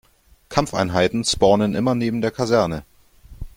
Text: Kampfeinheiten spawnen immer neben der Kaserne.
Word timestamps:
Kampfeinheiten 0.49 1.23
spawnen 1.23 1.75
immer 1.75 1.93
neben 1.93 2.21
der 2.21 2.31
Kaserne. 2.31 2.83